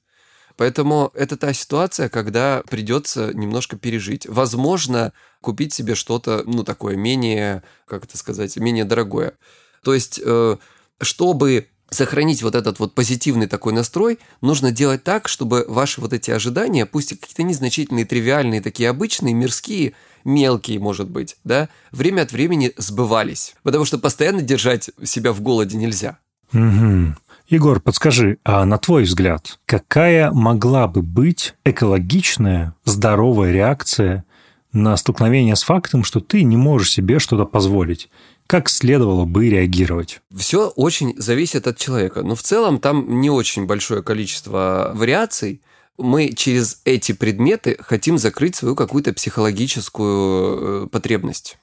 Поэтому 0.56 1.10
это 1.14 1.36
та 1.36 1.52
ситуация, 1.52 2.08
когда 2.08 2.62
придется 2.68 3.32
немножко 3.34 3.76
пережить. 3.76 4.26
Возможно, 4.28 5.12
купить 5.40 5.72
себе 5.72 5.94
что-то, 5.94 6.42
ну, 6.46 6.64
такое 6.64 6.96
менее, 6.96 7.62
как 7.86 8.04
это 8.04 8.16
сказать, 8.16 8.56
менее 8.56 8.84
дорогое. 8.84 9.34
То 9.82 9.94
есть, 9.94 10.20
э, 10.24 10.56
чтобы 11.00 11.68
сохранить 11.90 12.42
вот 12.42 12.54
этот 12.54 12.78
вот 12.78 12.94
позитивный 12.94 13.46
такой 13.46 13.72
настрой, 13.72 14.18
нужно 14.40 14.70
делать 14.70 15.04
так, 15.04 15.28
чтобы 15.28 15.64
ваши 15.68 16.00
вот 16.00 16.12
эти 16.12 16.30
ожидания, 16.30 16.86
пусть 16.86 17.12
и 17.12 17.16
какие-то 17.16 17.42
незначительные, 17.42 18.04
тривиальные, 18.04 18.60
такие 18.60 18.88
обычные, 18.88 19.34
мирские, 19.34 19.94
мелкие, 20.24 20.78
может 20.78 21.08
быть, 21.08 21.36
да, 21.44 21.68
время 21.92 22.22
от 22.22 22.32
времени 22.32 22.72
сбывались. 22.76 23.54
Потому 23.62 23.84
что 23.84 23.98
постоянно 23.98 24.42
держать 24.42 24.90
себя 25.04 25.32
в 25.32 25.40
голоде 25.40 25.76
нельзя. 25.76 26.18
Угу. 26.52 27.14
Егор, 27.46 27.78
подскажи, 27.78 28.38
а 28.42 28.64
на 28.64 28.78
твой 28.78 29.02
взгляд, 29.02 29.58
какая 29.66 30.30
могла 30.30 30.88
бы 30.88 31.02
быть 31.02 31.54
экологичная, 31.64 32.74
здоровая 32.86 33.52
реакция 33.52 34.24
на 34.72 34.96
столкновение 34.96 35.54
с 35.54 35.62
фактом, 35.62 36.04
что 36.04 36.20
ты 36.20 36.42
не 36.42 36.56
можешь 36.56 36.92
себе 36.92 37.18
что-то 37.18 37.44
позволить? 37.44 38.08
Как 38.46 38.70
следовало 38.70 39.26
бы 39.26 39.50
реагировать? 39.50 40.22
Все 40.34 40.68
очень 40.68 41.14
зависит 41.18 41.66
от 41.66 41.76
человека. 41.76 42.22
Но 42.22 42.34
в 42.34 42.42
целом 42.42 42.78
там 42.78 43.20
не 43.20 43.28
очень 43.28 43.66
большое 43.66 44.02
количество 44.02 44.92
вариаций. 44.94 45.60
Мы 45.98 46.32
через 46.32 46.80
эти 46.86 47.12
предметы 47.12 47.76
хотим 47.78 48.16
закрыть 48.16 48.56
свою 48.56 48.74
какую-то 48.74 49.12
психологическую 49.12 50.84
э, 50.84 50.88
потребность. 50.88 51.58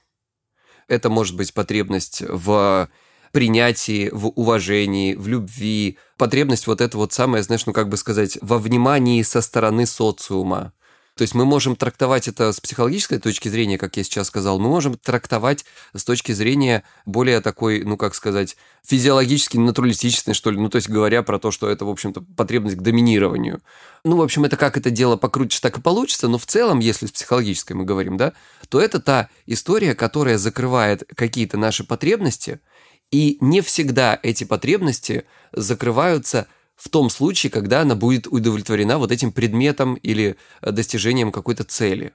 Это 0.87 1.09
может 1.09 1.35
быть 1.35 1.53
потребность 1.53 2.21
в 2.27 2.87
принятии, 3.31 4.09
в 4.11 4.27
уважении, 4.27 5.15
в 5.15 5.27
любви, 5.27 5.97
потребность 6.17 6.67
вот 6.67 6.81
это 6.81 6.97
вот 6.97 7.13
самое, 7.13 7.43
знаешь, 7.43 7.65
ну 7.65 7.73
как 7.73 7.89
бы 7.89 7.97
сказать, 7.97 8.37
во 8.41 8.57
внимании 8.57 9.21
со 9.23 9.41
стороны 9.41 9.85
социума. 9.85 10.73
То 11.15 11.23
есть 11.23 11.35
мы 11.35 11.45
можем 11.45 11.75
трактовать 11.75 12.27
это 12.27 12.51
с 12.51 12.61
психологической 12.61 13.19
точки 13.19 13.49
зрения, 13.49 13.77
как 13.77 13.97
я 13.97 14.03
сейчас 14.03 14.27
сказал, 14.27 14.59
мы 14.59 14.69
можем 14.69 14.97
трактовать 14.97 15.65
с 15.93 16.03
точки 16.05 16.31
зрения 16.31 16.83
более 17.05 17.41
такой, 17.41 17.83
ну 17.83 17.97
как 17.97 18.15
сказать, 18.15 18.55
физиологически 18.85 19.57
натуралистичной, 19.57 20.33
что 20.33 20.51
ли, 20.51 20.57
ну 20.57 20.69
то 20.69 20.77
есть 20.77 20.89
говоря 20.89 21.21
про 21.21 21.37
то, 21.37 21.51
что 21.51 21.69
это, 21.69 21.85
в 21.85 21.89
общем-то, 21.89 22.23
потребность 22.37 22.77
к 22.77 22.81
доминированию. 22.81 23.61
Ну, 24.03 24.15
в 24.15 24.21
общем, 24.21 24.45
это 24.45 24.57
как 24.57 24.77
это 24.77 24.89
дело 24.89 25.15
покрутишь, 25.17 25.59
так 25.59 25.77
и 25.77 25.81
получится, 25.81 26.27
но 26.27 26.37
в 26.39 26.45
целом, 26.45 26.79
если 26.79 27.05
с 27.05 27.11
психологической 27.11 27.75
мы 27.75 27.83
говорим, 27.83 28.17
да, 28.17 28.33
то 28.69 28.79
это 28.79 28.99
та 28.99 29.29
история, 29.45 29.93
которая 29.93 30.37
закрывает 30.37 31.03
какие-то 31.15 31.57
наши 31.57 31.83
потребности– 31.83 32.61
и 33.11 33.37
не 33.41 33.61
всегда 33.61 34.19
эти 34.23 34.45
потребности 34.45 35.25
закрываются 35.51 36.47
в 36.75 36.89
том 36.89 37.09
случае, 37.09 37.51
когда 37.51 37.81
она 37.81 37.95
будет 37.95 38.25
удовлетворена 38.25 38.97
вот 38.97 39.11
этим 39.11 39.31
предметом 39.31 39.95
или 39.95 40.37
э, 40.61 40.71
достижением 40.71 41.31
какой-то 41.31 41.63
цели. 41.63 42.13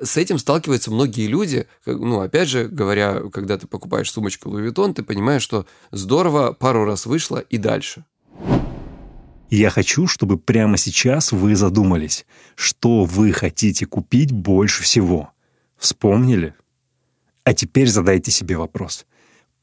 С 0.00 0.16
этим 0.16 0.38
сталкиваются 0.38 0.90
многие 0.90 1.26
люди. 1.26 1.66
Ну, 1.86 2.20
опять 2.20 2.48
же, 2.48 2.68
говоря, 2.68 3.22
когда 3.32 3.58
ты 3.58 3.66
покупаешь 3.66 4.10
сумочку 4.10 4.50
Louis 4.50 4.70
Vuitton, 4.70 4.92
ты 4.92 5.02
понимаешь, 5.02 5.42
что 5.42 5.66
здорово, 5.90 6.52
пару 6.52 6.84
раз 6.84 7.06
вышло 7.06 7.38
и 7.38 7.58
дальше. 7.58 8.04
Я 9.50 9.70
хочу, 9.70 10.06
чтобы 10.06 10.36
прямо 10.36 10.76
сейчас 10.76 11.30
вы 11.30 11.54
задумались, 11.54 12.26
что 12.56 13.04
вы 13.04 13.32
хотите 13.32 13.86
купить 13.86 14.32
больше 14.32 14.82
всего. 14.82 15.30
Вспомнили? 15.76 16.54
А 17.44 17.54
теперь 17.54 17.88
задайте 17.88 18.30
себе 18.30 18.56
вопрос. 18.56 19.06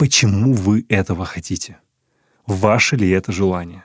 Почему 0.01 0.53
вы 0.53 0.83
этого 0.89 1.25
хотите? 1.25 1.77
Ваше 2.47 2.95
ли 2.95 3.07
это 3.11 3.31
желание? 3.31 3.83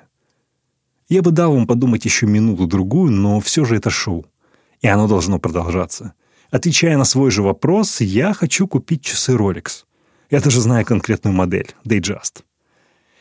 Я 1.10 1.20
бы 1.20 1.30
дал 1.30 1.52
вам 1.52 1.66
подумать 1.66 2.06
еще 2.06 2.24
минуту-другую, 2.24 3.12
но 3.12 3.38
все 3.40 3.66
же 3.66 3.76
это 3.76 3.90
шоу. 3.90 4.24
И 4.80 4.88
оно 4.88 5.08
должно 5.08 5.38
продолжаться. 5.38 6.14
Отвечая 6.50 6.96
на 6.96 7.04
свой 7.04 7.30
же 7.30 7.42
вопрос, 7.42 8.00
я 8.00 8.32
хочу 8.32 8.66
купить 8.66 9.02
часы 9.02 9.32
Rolex. 9.32 9.84
Я 10.30 10.40
даже 10.40 10.62
знаю 10.62 10.86
конкретную 10.86 11.36
модель– 11.36 11.74
Datejust. 11.84 12.44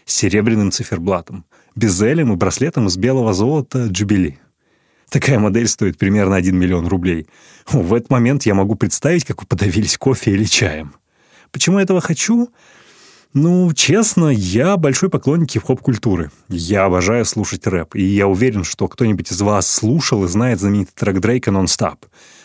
С 0.06 0.14
серебряным 0.16 0.72
циферблатом, 0.72 1.44
безелем 1.76 2.32
и 2.32 2.38
браслетом 2.38 2.88
из 2.88 2.96
белого 2.96 3.34
золота 3.34 3.88
Jubilee. 3.88 4.38
Такая 5.10 5.38
модель 5.40 5.68
стоит 5.68 5.98
примерно 5.98 6.38
1 6.38 6.58
миллион 6.58 6.88
рублей. 6.88 7.28
В 7.68 7.94
этот 7.94 8.10
момент 8.10 8.46
я 8.46 8.54
могу 8.54 8.76
представить, 8.76 9.26
как 9.26 9.42
вы 9.42 9.48
подавились 9.48 9.98
кофе 9.98 10.32
или 10.32 10.46
чаем. 10.46 10.96
Почему 11.52 11.78
я 11.78 11.84
этого 11.84 12.00
хочу? 12.00 12.50
Ну, 13.38 13.70
честно, 13.74 14.30
я 14.30 14.78
большой 14.78 15.10
поклонник 15.10 15.52
хип-хоп-культуры. 15.52 16.32
Я 16.48 16.86
обожаю 16.86 17.26
слушать 17.26 17.68
рэп, 17.68 17.96
и 17.96 18.02
я 18.02 18.28
уверен, 18.28 18.64
что 18.64 18.88
кто-нибудь 18.88 19.30
из 19.30 19.42
вас 19.42 19.70
слушал 19.70 20.24
и 20.24 20.30
знает 20.30 20.62
знаменитый 20.62 20.94
трек 20.96 21.20
Дрейка 21.20 21.52
«Non-Stop», 21.52 21.98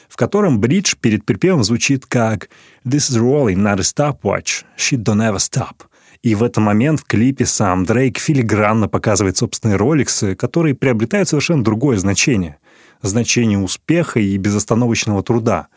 в 0.08 0.16
котором 0.16 0.58
бридж 0.58 0.96
перед 1.00 1.24
припевом 1.24 1.62
звучит 1.62 2.06
как 2.06 2.48
«This 2.84 3.08
is 3.08 3.20
rolling, 3.20 3.58
not 3.58 3.78
a 3.78 3.82
stopwatch. 3.82 4.64
Shit 4.76 5.04
don't 5.04 5.24
ever 5.24 5.36
stop». 5.36 5.76
И 6.24 6.34
в 6.34 6.42
этот 6.42 6.56
момент 6.56 7.02
в 7.02 7.04
клипе 7.04 7.46
сам 7.46 7.84
Дрейк 7.84 8.18
филигранно 8.18 8.88
показывает 8.88 9.36
собственные 9.36 9.76
роликсы, 9.76 10.34
которые 10.34 10.74
приобретают 10.74 11.28
совершенно 11.28 11.62
другое 11.62 11.98
значение. 11.98 12.56
Значение 13.00 13.60
успеха 13.60 14.18
и 14.18 14.36
безостановочного 14.38 15.22
труда. 15.22 15.68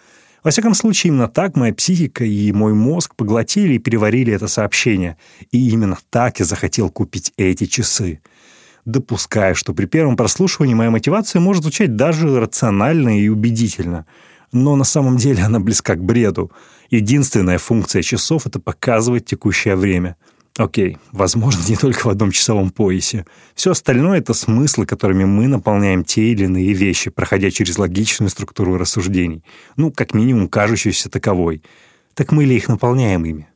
Во 0.43 0.51
всяком 0.51 0.73
случае, 0.73 1.09
именно 1.09 1.29
так 1.29 1.55
моя 1.55 1.73
психика 1.73 2.25
и 2.25 2.51
мой 2.51 2.73
мозг 2.73 3.15
поглотили 3.15 3.75
и 3.75 3.79
переварили 3.79 4.33
это 4.33 4.47
сообщение. 4.47 5.17
И 5.51 5.69
именно 5.69 5.97
так 6.09 6.39
я 6.39 6.45
захотел 6.45 6.89
купить 6.89 7.31
эти 7.37 7.65
часы. 7.65 8.21
Допускаю, 8.83 9.55
что 9.55 9.73
при 9.73 9.85
первом 9.85 10.17
прослушивании 10.17 10.73
моя 10.73 10.89
мотивация 10.89 11.39
может 11.39 11.63
звучать 11.63 11.95
даже 11.95 12.39
рационально 12.39 13.21
и 13.21 13.29
убедительно. 13.29 14.05
Но 14.51 14.75
на 14.75 14.83
самом 14.83 15.15
деле 15.15 15.43
она 15.43 15.61
близка 15.61 15.95
к 15.95 16.03
бреду. 16.03 16.51
Единственная 16.89 17.57
функция 17.57 18.01
часов— 18.01 18.45
это 18.45 18.59
показывать 18.59 19.25
текущее 19.25 19.77
время— 19.77 20.17
Окей, 20.57 20.97
возможно, 21.11 21.61
не 21.67 21.75
только 21.75 22.05
в 22.05 22.09
одном 22.09 22.31
часовом 22.31 22.69
поясе. 22.69 23.25
Все 23.55 23.71
остальное— 23.71 24.17
это 24.19 24.33
смыслы, 24.33 24.85
которыми 24.85 25.25
мы 25.25 25.47
наполняем 25.47 26.03
те 26.03 26.31
или 26.31 26.45
иные 26.45 26.73
вещи, 26.73 27.09
проходя 27.09 27.49
через 27.49 27.77
логичную 27.77 28.29
структуру 28.29 28.77
рассуждений. 28.77 29.43
Ну, 29.75 29.91
как 29.91 30.13
минимум, 30.13 30.47
кажущуюся 30.47 31.09
таковой. 31.09 31.63
Так 32.13 32.31
мы 32.31 32.45
ли 32.45 32.55
их 32.55 32.67
наполняем 32.67 33.25
ими? 33.25 33.47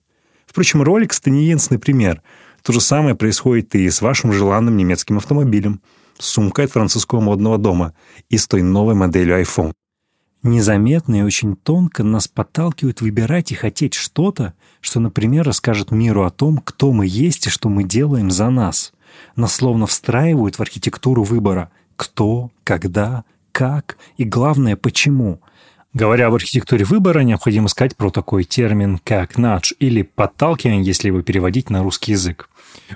Впрочем, 0.47 0.83
не 0.83 1.43
единственный 1.43 1.77
пример. 1.77 2.21
То 2.63 2.73
же 2.73 2.81
самое 2.81 3.15
происходит 3.15 3.75
и 3.75 3.89
с 3.89 4.01
вашим 4.01 4.33
желанным 4.33 4.75
немецким 4.75 5.17
автомобилем, 5.17 5.81
сумкой 6.17 6.65
от 6.65 6.71
французского 6.71 7.19
модного 7.19 7.57
дома 7.57 7.93
и 8.29 8.37
с 8.37 8.47
той 8.47 8.63
новой 8.63 8.95
моделью 8.95 9.39
iPhone. 9.39 9.73
Незаметно 10.43 11.15
и 11.15 11.23
очень 11.23 11.55
тонко 11.55 12.03
нас 12.03 12.27
подталкивают 12.27 13.01
выбирать 13.01 13.51
и 13.51 13.55
хотеть 13.55 13.95
что-то, 13.95 14.53
что, 14.81 14.99
например, 14.99 15.45
расскажет 15.45 15.91
миру 15.91 16.23
о 16.23 16.29
том, 16.29 16.59
кто 16.59 16.91
мы 16.91 17.07
есть 17.07 17.47
и 17.47 17.49
что 17.49 17.69
мы 17.69 17.83
делаем 17.83 18.29
за 18.29 18.49
нас. 18.49 18.93
Нас 19.35 19.55
словно 19.55 19.87
встраивают 19.87 20.57
в 20.57 20.61
архитектуру 20.61 21.23
выбора 21.23 21.71
«кто», 21.95 22.51
«когда», 22.63 23.23
«как» 23.51 23.97
и, 24.17 24.23
главное, 24.23 24.75
«почему». 24.75 25.41
Говоря 25.93 26.27
об 26.27 26.35
архитектуре 26.35 26.85
выбора, 26.85 27.21
необходимо 27.21 27.67
сказать 27.69 27.95
про 27.95 28.11
такой 28.11 28.43
термин, 28.43 28.99
как 29.03 29.37
«надж» 29.37 29.73
или 29.79 30.03
«подталкивание», 30.03 30.83
если 30.83 31.07
его 31.07 31.23
переводить 31.23 31.71
на 31.71 31.81
русский 31.81 32.11
язык. 32.11 32.49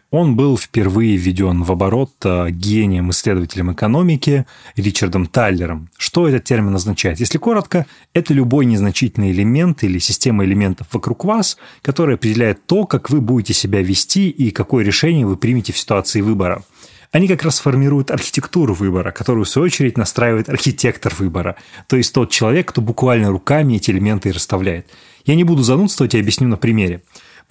Он 0.09 0.35
был 0.35 0.57
впервые 0.57 1.17
введен 1.17 1.63
в 1.63 1.71
оборот 1.71 2.11
э, 2.23 2.49
гением-исследователем 2.49 3.73
экономики 3.73 4.45
Ричардом 4.75 5.25
Тайлером. 5.25 5.89
Что 5.97 6.27
этот 6.27 6.43
термин 6.43 6.75
означает? 6.75 7.19
Если 7.19 7.37
коротко, 7.37 7.85
это 8.13 8.33
любой 8.33 8.65
незначительный 8.65 9.31
элемент 9.31 9.83
или 9.83 9.99
система 9.99 10.45
элементов 10.45 10.87
вокруг 10.91 11.25
вас, 11.25 11.57
который 11.81 12.15
определяет 12.15 12.65
то, 12.65 12.85
как 12.85 13.09
вы 13.09 13.21
будете 13.21 13.53
себя 13.53 13.81
вести 13.81 14.29
и 14.29 14.51
какое 14.51 14.83
решение 14.83 15.25
вы 15.25 15.37
примете 15.37 15.73
в 15.73 15.77
ситуации 15.77 16.21
выбора. 16.21 16.63
Они 17.11 17.27
как 17.27 17.43
раз 17.43 17.59
формируют 17.59 18.09
архитектуру 18.09 18.73
выбора, 18.73 19.11
которую, 19.11 19.43
в 19.43 19.49
свою 19.49 19.65
очередь, 19.65 19.97
настраивает 19.97 20.47
архитектор 20.47 21.13
выбора, 21.13 21.57
то 21.87 21.97
есть 21.97 22.13
тот 22.13 22.31
человек, 22.31 22.69
кто 22.69 22.81
буквально 22.81 23.29
руками 23.29 23.75
эти 23.75 23.91
элементы 23.91 24.31
расставляет. 24.31 24.87
Я 25.25 25.35
не 25.35 25.43
буду 25.43 25.61
занудствовать 25.61 26.15
и 26.15 26.19
объясню 26.19 26.47
на 26.47 26.55
примере. 26.55 27.01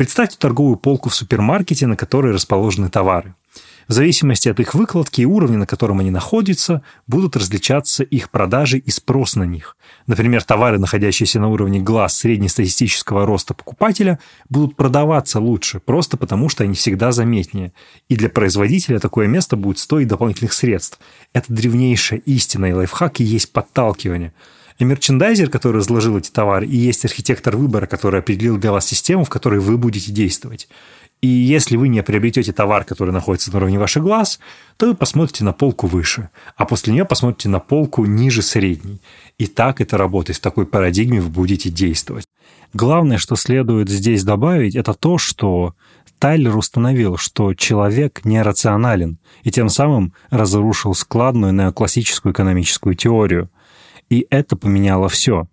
Представьте 0.01 0.39
торговую 0.39 0.79
полку 0.79 1.11
в 1.11 1.15
супермаркете, 1.15 1.87
на 1.87 1.95
которой 1.95 2.33
расположены 2.33 2.89
товары. 2.89 3.35
В 3.87 3.93
зависимости 3.93 4.49
от 4.49 4.59
их 4.59 4.73
выкладки 4.73 5.21
и 5.21 5.27
уровня, 5.27 5.59
на 5.59 5.67
котором 5.67 6.01
они 6.01 6.11
находятся, 6.11 6.81
будут 7.07 7.37
различаться 7.37 8.03
их 8.03 8.31
продажи 8.31 8.79
и 8.79 8.91
спрос 8.91 9.37
на 9.37 9.43
них. 9.43 9.77
Например, 10.07 10.43
товары, 10.43 10.79
находящиеся 10.79 11.39
на 11.39 11.49
уровне 11.49 11.81
глаз 11.81 12.17
среднестатистического 12.17 13.27
роста 13.27 13.53
покупателя, 13.53 14.19
будут 14.49 14.75
продаваться 14.75 15.39
лучше, 15.39 15.81
просто 15.81 16.17
потому 16.17 16.49
что 16.49 16.65
они 16.65 16.73
всегда 16.77 17.13
заметнее. 17.13 17.75
И 18.09 18.17
для 18.17 18.31
производителя 18.31 19.01
такое 19.01 19.27
место 19.27 19.57
будет 19.57 19.79
стоить 19.79 20.09
дополнительных 20.09 20.55
средств. 20.55 20.99
Это 21.35 21.53
древнейшая 21.53 22.21
истина 22.21 22.65
и 22.65 22.73
лайфхак 22.73 23.21
и 23.21 23.25
есть 23.25 23.53
подталкивание– 23.53 24.33
и 24.81 24.85
мерчендайзер, 24.85 25.51
который 25.51 25.77
разложил 25.77 26.17
эти 26.17 26.31
товары, 26.31 26.67
и 26.67 26.75
есть 26.75 27.05
архитектор 27.05 27.55
выбора, 27.55 27.87
который 27.87 28.21
определил 28.21 28.57
для 28.57 28.73
вас 28.73 28.87
систему, 28.87 29.25
в 29.25 29.29
которой 29.29 29.61
вы 29.61 29.77
будете 29.77 30.11
действовать. 30.11 30.69
И 31.21 31.29
если 31.29 31.77
вы 31.77 31.89
не 31.89 32.03
приобретете 32.03 32.53
товар, 32.53 32.85
который 32.85 33.11
находится 33.11 33.51
на 33.51 33.59
уровне 33.59 33.79
ваших 33.79 34.03
глаз, 34.03 34.41
то 34.79 34.87
вы 34.87 34.95
посмотрите 34.95 35.45
на 35.45 35.53
полку 35.53 35.87
выше, 35.87 36.31
а 36.57 36.65
после 36.65 36.95
нее 36.95 37.05
посмотрите 37.05 37.51
на 37.51 37.59
полку 37.59 38.07
ниже 38.07 38.41
средней. 38.41 39.03
И 39.37 39.47
так 39.47 39.83
это 39.83 39.99
работает, 39.99 40.39
в 40.39 40.41
такой 40.41 40.65
парадигме 40.65 41.21
вы 41.21 41.29
будете 41.29 41.69
действовать. 41.69 42.25
Главное, 42.73 43.19
что 43.19 43.37
следует 43.37 43.91
здесь 43.91 44.25
добавить, 44.25 44.77
это 44.77 44.95
то, 44.95 45.19
что 45.19 45.75
Тайлер 46.19 46.57
установил, 46.57 47.19
что 47.19 47.53
человек 47.53 48.25
нерационален, 48.25 49.19
и 49.43 49.51
тем 49.51 49.69
самым 49.69 50.15
разрушил 50.31 50.95
складную 50.95 51.53
неоклассическую 51.53 52.33
экономическую 52.33 52.95
теорию– 52.95 53.51
и 54.11 54.27
это 54.29 54.57
поменяло 54.57 55.09
все. 55.09 55.47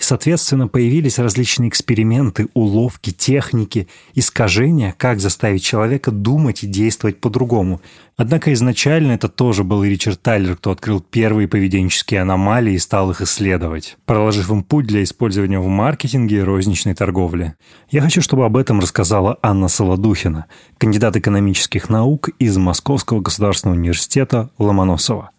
Соответственно, 0.00 0.68
появились 0.68 1.18
различные 1.18 1.68
эксперименты, 1.68 2.46
уловки, 2.54 3.10
техники, 3.10 3.88
искажения, 4.14 4.94
как 4.96 5.18
заставить 5.18 5.64
человека 5.64 6.12
думать 6.12 6.62
и 6.62 6.68
действовать 6.68 7.20
по-другому. 7.20 7.80
Однако 8.16 8.52
изначально 8.52 9.12
это 9.12 9.28
тоже 9.28 9.64
был 9.64 9.82
Ричард 9.82 10.22
Тайлер, 10.22 10.56
кто 10.56 10.70
открыл 10.70 11.00
первые 11.00 11.48
поведенческие 11.48 12.20
аномалии 12.20 12.74
и 12.74 12.78
стал 12.78 13.10
их 13.10 13.22
исследовать, 13.22 13.96
проложив 14.06 14.50
им 14.50 14.62
путь 14.62 14.86
для 14.86 15.02
использования 15.02 15.58
в 15.58 15.66
маркетинге 15.66 16.38
и 16.38 16.42
розничной 16.42 16.94
торговле. 16.94 17.56
Я 17.90 18.00
хочу, 18.00 18.22
чтобы 18.22 18.44
об 18.44 18.56
этом 18.56 18.78
рассказала 18.78 19.36
Анна 19.42 19.66
Солодухина, 19.66 20.46
кандидат 20.78 21.16
экономических 21.16 21.88
наук 21.88 22.28
из 22.38 22.56
Московского 22.56 23.20
государственного 23.20 23.76
университета 23.76 24.50
Ломоносова. 24.58 25.30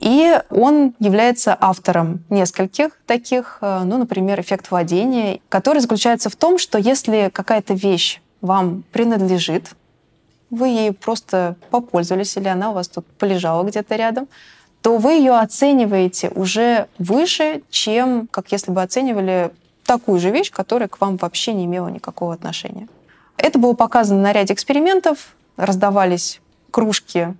И 0.00 0.40
он 0.50 0.94
является 1.00 1.56
автором 1.60 2.24
нескольких 2.30 2.90
таких, 3.06 3.58
э, 3.60 3.82
ну, 3.84 3.98
например, 3.98 4.40
эффект 4.40 4.70
владения, 4.70 5.40
который 5.48 5.80
заключается 5.80 6.30
в 6.30 6.36
том, 6.36 6.58
что 6.58 6.78
если 6.78 7.30
какая-то 7.32 7.74
вещь 7.74 8.20
вам 8.40 8.84
принадлежит, 8.92 9.70
вы 10.50 10.68
ей 10.68 10.92
просто 10.92 11.56
попользовались, 11.70 12.36
или 12.36 12.48
она 12.48 12.70
у 12.70 12.74
вас 12.74 12.88
тут 12.88 13.06
полежала 13.18 13.64
где-то 13.64 13.96
рядом, 13.96 14.28
то 14.82 14.98
вы 14.98 15.14
ее 15.14 15.32
оцениваете 15.32 16.30
уже 16.30 16.86
выше, 16.98 17.62
чем 17.70 18.28
как 18.28 18.52
если 18.52 18.70
бы 18.70 18.80
оценивали 18.80 19.50
такую 19.84 20.20
же 20.20 20.30
вещь, 20.30 20.52
которая 20.52 20.88
к 20.88 21.00
вам 21.00 21.16
вообще 21.16 21.52
не 21.52 21.64
имела 21.64 21.88
никакого 21.88 22.34
отношения. 22.34 22.86
Это 23.36 23.58
было 23.58 23.72
показано 23.72 24.20
на 24.20 24.32
ряде 24.32 24.54
экспериментов. 24.54 25.34
Раздавались 25.56 26.40
кружки 26.70 27.34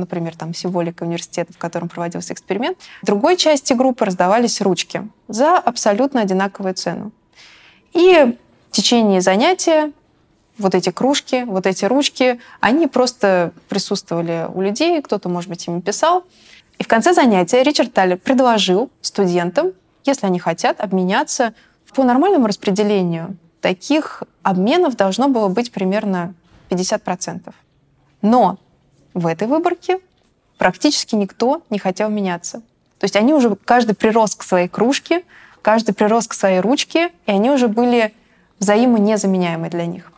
например, 0.00 0.36
там 0.36 0.54
символика 0.54 1.04
университета, 1.04 1.52
в 1.52 1.58
котором 1.58 1.88
проводился 1.88 2.32
эксперимент, 2.32 2.78
в 3.02 3.06
другой 3.06 3.36
части 3.36 3.72
группы 3.72 4.04
раздавались 4.04 4.60
ручки 4.60 5.08
за 5.28 5.56
абсолютно 5.56 6.22
одинаковую 6.22 6.74
цену. 6.74 7.12
И 7.92 8.36
в 8.70 8.72
течение 8.72 9.20
занятия 9.20 9.92
вот 10.58 10.74
эти 10.74 10.90
кружки, 10.90 11.44
вот 11.44 11.66
эти 11.66 11.84
ручки, 11.84 12.40
они 12.60 12.86
просто 12.86 13.52
присутствовали 13.68 14.46
у 14.52 14.60
людей, 14.60 15.00
кто-то, 15.02 15.28
может 15.28 15.48
быть, 15.48 15.66
им 15.66 15.80
писал. 15.82 16.24
И 16.78 16.84
в 16.84 16.88
конце 16.88 17.12
занятия 17.12 17.62
Ричард 17.62 17.92
Таллер 17.92 18.18
предложил 18.18 18.90
студентам, 19.00 19.72
если 20.04 20.26
они 20.26 20.38
хотят, 20.38 20.80
обменяться 20.80 21.54
по 21.94 22.04
нормальному 22.04 22.46
распределению. 22.46 23.36
Таких 23.60 24.22
обменов 24.42 24.96
должно 24.96 25.28
было 25.28 25.48
быть 25.48 25.72
примерно 25.72 26.34
50%. 26.70 27.52
Но 28.22 28.58
в 29.14 29.26
этой 29.26 29.48
выборке 29.48 30.00
практически 30.58 31.14
никто 31.14 31.62
не 31.70 31.78
хотел 31.78 32.08
меняться. 32.08 32.62
То 32.98 33.04
есть 33.04 33.16
они 33.16 33.32
уже, 33.32 33.56
каждый 33.56 33.94
прирос 33.94 34.34
к 34.34 34.42
своей 34.42 34.68
кружке, 34.68 35.24
каждый 35.62 35.94
прирос 35.94 36.28
к 36.28 36.34
своей 36.34 36.60
ручке, 36.60 37.10
и 37.26 37.32
они 37.32 37.50
уже 37.50 37.68
были 37.68 38.12
взаимонезаменяемы 38.58 39.70
для 39.70 39.86
них. 39.86 40.12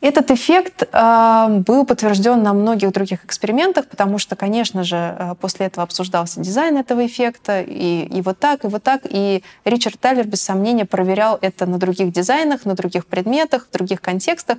Этот 0.00 0.30
эффект 0.30 0.82
э, 0.92 1.46
был 1.66 1.86
подтвержден 1.86 2.42
на 2.42 2.52
многих 2.52 2.92
других 2.92 3.24
экспериментах, 3.24 3.86
потому 3.86 4.18
что, 4.18 4.36
конечно 4.36 4.84
же, 4.84 5.16
э, 5.18 5.34
после 5.40 5.64
этого 5.64 5.82
обсуждался 5.82 6.40
дизайн 6.40 6.76
этого 6.76 7.06
эффекта, 7.06 7.62
и, 7.62 8.04
и 8.04 8.20
вот 8.20 8.38
так, 8.38 8.64
и 8.64 8.68
вот 8.68 8.82
так. 8.82 9.02
И 9.04 9.42
Ричард 9.64 9.98
Тайлер, 9.98 10.26
без 10.26 10.42
сомнения, 10.42 10.84
проверял 10.84 11.38
это 11.40 11.64
на 11.64 11.78
других 11.78 12.12
дизайнах, 12.12 12.66
на 12.66 12.74
других 12.74 13.06
предметах, 13.06 13.66
в 13.66 13.72
других 13.72 14.02
контекстах. 14.02 14.58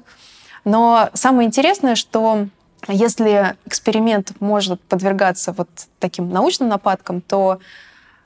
Но 0.63 1.11
самое 1.13 1.47
интересное, 1.47 1.93
что 1.93 2.47
если 2.87 3.55
эксперимент 3.65 4.33
может 4.39 4.81
подвергаться 4.81 5.53
вот 5.53 5.69
таким 5.99 6.29
научным 6.29 6.69
нападкам, 6.69 7.21
то 7.21 7.59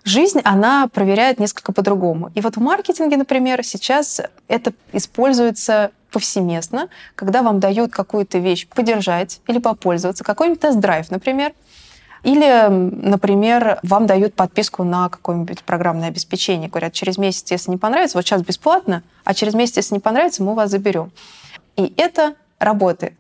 жизнь, 0.04 0.42
она 0.44 0.88
проверяет 0.88 1.40
несколько 1.40 1.72
по-другому. 1.72 2.32
И 2.36 2.42
вот 2.42 2.58
в 2.58 2.62
маркетинге, 2.62 3.18
например, 3.18 3.64
сейчас 3.64 4.22
это 4.48 4.74
используется 4.94 5.92
повсеместно, 6.12 6.90
когда 7.16 7.42
вам 7.44 7.60
дают 7.60 7.92
какую-то 7.92 8.40
вещь 8.40 8.68
подержать 8.68 9.42
или 9.48 9.60
попользоваться, 9.60 10.24
какой-нибудь 10.24 10.62
тест-драйв, 10.62 11.12
например, 11.12 11.54
или, 12.24 12.68
например, 12.70 13.80
вам 13.84 14.06
дают 14.06 14.34
подписку 14.34 14.84
на 14.84 15.08
какое-нибудь 15.08 15.64
программное 15.64 16.10
обеспечение. 16.10 16.70
Говорят, 16.70 16.94
через 16.94 17.18
месяц, 17.18 17.50
если 17.52 17.72
не 17.72 17.78
понравится, 17.78 18.18
вот 18.18 18.26
сейчас 18.26 18.42
бесплатно, 18.42 19.04
а 19.24 19.34
через 19.34 19.54
месяц, 19.54 19.78
если 19.78 19.96
не 19.96 20.02
понравится, 20.02 20.44
мы 20.44 20.54
вас 20.54 20.70
заберем. 20.70 21.12
И 21.78 21.94
это 21.96 22.36
работает. 22.60 23.14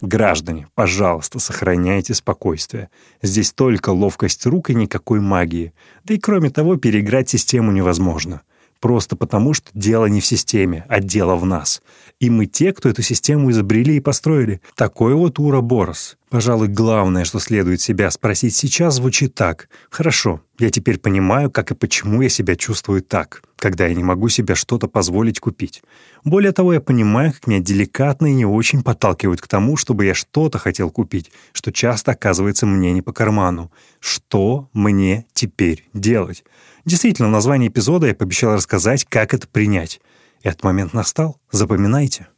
Граждане, 0.00 0.68
пожалуйста, 0.74 1.38
сохраняйте 1.38 2.14
спокойствие. 2.14 2.90
Здесь 3.22 3.52
только 3.52 3.90
ловкость 3.90 4.44
рук 4.46 4.70
и 4.70 4.74
никакой 4.74 5.20
магии. 5.20 5.72
Да 6.04 6.14
и 6.14 6.18
кроме 6.18 6.50
того, 6.50 6.76
переиграть 6.76 7.28
систему 7.28 7.72
невозможно. 7.72 8.42
Просто 8.80 9.16
потому, 9.16 9.54
что 9.54 9.70
дело 9.72 10.06
не 10.06 10.20
в 10.20 10.26
системе, 10.26 10.84
а 10.88 11.00
дело 11.00 11.36
в 11.36 11.46
нас. 11.46 11.80
И 12.20 12.30
мы 12.30 12.46
те, 12.46 12.72
кто 12.72 12.88
эту 12.88 13.02
систему 13.02 13.50
изобрели 13.50 13.96
и 13.96 14.00
построили. 14.00 14.60
Такой 14.76 15.14
вот 15.14 15.38
Ура-Борос. 15.38 16.16
Пожалуй, 16.30 16.68
главное, 16.68 17.24
что 17.24 17.38
следует 17.38 17.80
себя 17.80 18.10
спросить 18.10 18.54
сейчас, 18.54 18.94
звучит 18.94 19.34
так. 19.34 19.68
Хорошо, 19.90 20.40
я 20.58 20.70
теперь 20.70 20.98
понимаю, 20.98 21.50
как 21.50 21.70
и 21.70 21.74
почему 21.74 22.22
я 22.22 22.28
себя 22.28 22.56
чувствую 22.56 23.02
так, 23.02 23.42
когда 23.56 23.86
я 23.86 23.94
не 23.94 24.02
могу 24.02 24.28
себе 24.28 24.54
что-то 24.54 24.88
позволить 24.88 25.38
купить. 25.38 25.82
Более 26.24 26.52
того, 26.52 26.72
я 26.72 26.80
понимаю, 26.80 27.32
как 27.32 27.46
меня 27.46 27.60
деликатно 27.60 28.26
и 28.26 28.34
не 28.34 28.46
очень 28.46 28.82
подталкивают 28.82 29.40
к 29.40 29.48
тому, 29.48 29.76
чтобы 29.76 30.06
я 30.06 30.14
что-то 30.14 30.58
хотел 30.58 30.90
купить, 30.90 31.30
что 31.52 31.72
часто 31.72 32.12
оказывается 32.12 32.66
мне 32.66 32.92
не 32.92 33.02
по 33.02 33.12
карману. 33.12 33.70
Что 34.00 34.68
мне 34.72 35.26
теперь 35.34 35.88
делать? 35.92 36.44
Действительно, 36.84 37.28
в 37.28 37.32
названии 37.32 37.68
эпизода 37.68 38.06
я 38.06 38.14
пообещал 38.14 38.54
рассказать, 38.54 39.04
как 39.04 39.34
это 39.34 39.48
принять. 39.48 40.00
Этот 40.44 40.62
момент 40.62 40.92
настал. 40.92 41.40
Запоминайте. 41.50 42.28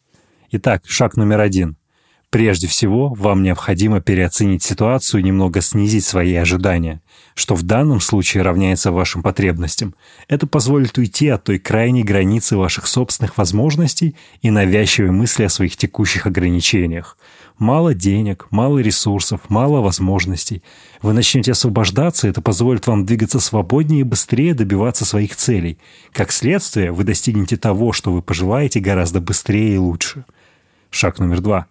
Итак, 0.52 0.84
шаг 0.86 1.16
номер 1.16 1.40
один. 1.40 1.76
Прежде 2.30 2.68
всего, 2.68 3.12
вам 3.14 3.42
необходимо 3.42 4.00
переоценить 4.00 4.62
ситуацию 4.62 5.20
и 5.20 5.24
немного 5.24 5.60
снизить 5.60 6.04
свои 6.04 6.34
ожидания, 6.34 7.00
что 7.34 7.54
в 7.56 7.62
данном 7.62 8.00
случае 8.00 8.44
равняется 8.44 8.92
вашим 8.92 9.22
потребностям. 9.22 9.94
Это 10.28 10.46
позволит 10.46 10.96
уйти 10.98 11.28
от 11.28 11.44
той 11.44 11.58
крайней 11.58 12.04
границы 12.04 12.56
ваших 12.56 12.86
собственных 12.86 13.38
возможностей 13.38 14.16
и 14.40 14.50
навязчивой 14.50 15.10
мысли 15.10 15.44
о 15.44 15.48
своих 15.48 15.76
текущих 15.76 16.26
ограничениях. 16.26 17.16
Мало 17.58 17.94
денег, 17.94 18.48
мало 18.50 18.80
ресурсов, 18.80 19.40
мало 19.48 19.80
возможностей. 19.80 20.62
Вы 21.00 21.14
начнете 21.14 21.52
освобождаться, 21.52 22.28
это 22.28 22.42
позволит 22.42 22.86
вам 22.86 23.06
двигаться 23.06 23.40
свободнее 23.40 24.00
и 24.00 24.04
быстрее 24.04 24.52
добиваться 24.52 25.06
своих 25.06 25.36
целей. 25.36 25.78
Как 26.12 26.32
следствие, 26.32 26.92
вы 26.92 27.04
достигнете 27.04 27.56
того, 27.56 27.92
что 27.92 28.12
вы 28.12 28.20
пожелаете, 28.20 28.80
гораздо 28.80 29.22
быстрее 29.22 29.76
и 29.76 29.78
лучше. 29.78 30.26
Шаг 30.90 31.18
номер 31.18 31.40
два. 31.40 31.66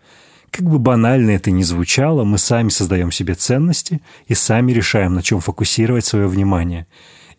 Как 0.50 0.66
бы 0.66 0.80
банально 0.80 1.32
это 1.32 1.52
ни 1.52 1.62
звучало, 1.62 2.24
мы 2.24 2.40
сами 2.40 2.70
создаем 2.70 3.12
себе 3.12 3.36
ценности 3.36 4.02
и 4.26 4.34
сами 4.34 4.72
решаем, 4.72 5.14
на 5.14 5.22
чем 5.22 5.40
фокусировать 5.40 6.06
свое 6.06 6.28
внимание. 6.28 6.88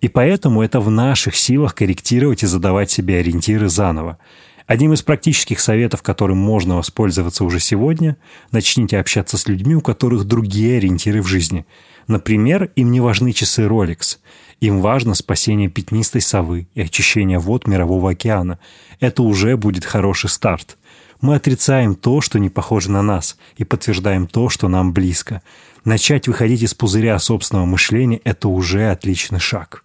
И 0.00 0.08
поэтому 0.08 0.62
это 0.62 0.78
в 0.78 0.88
наших 0.90 1.34
силах 1.34 1.74
корректировать 1.74 2.44
и 2.44 2.46
задавать 2.46 2.92
себе 2.92 3.18
ориентиры 3.18 3.68
заново. 3.68 4.18
Одним 4.66 4.94
из 4.94 5.02
практических 5.02 5.60
советов, 5.60 6.02
которым 6.02 6.38
можно 6.38 6.76
воспользоваться 6.76 7.44
уже 7.44 7.60
сегодня, 7.60 8.16
начните 8.50 8.98
общаться 8.98 9.38
с 9.38 9.46
людьми, 9.46 9.76
у 9.76 9.80
которых 9.80 10.24
другие 10.24 10.78
ориентиры 10.78 11.22
в 11.22 11.26
жизни. 11.26 11.66
Например, 12.08 12.70
им 12.74 12.90
не 12.90 13.00
важны 13.00 13.32
часы 13.32 13.62
Rolex. 13.62 14.18
Им 14.60 14.80
важно 14.80 15.14
спасение 15.14 15.68
пятнистой 15.68 16.20
совы 16.20 16.66
и 16.74 16.80
очищение 16.80 17.38
вод 17.38 17.66
Мирового 17.68 18.10
океана. 18.10 18.58
Это 18.98 19.22
уже 19.22 19.56
будет 19.56 19.84
хороший 19.84 20.30
старт. 20.30 20.78
Мы 21.20 21.36
отрицаем 21.36 21.94
то, 21.94 22.20
что 22.20 22.38
не 22.38 22.50
похоже 22.50 22.90
на 22.90 23.02
нас, 23.02 23.38
и 23.56 23.64
подтверждаем 23.64 24.26
то, 24.26 24.48
что 24.48 24.68
нам 24.68 24.92
близко. 24.92 25.42
Начать 25.84 26.26
выходить 26.26 26.62
из 26.62 26.74
пузыря 26.74 27.18
собственного 27.18 27.66
мышления– 27.66 28.20
это 28.24 28.48
уже 28.48 28.90
отличный 28.90 29.38
шаг. 29.38 29.84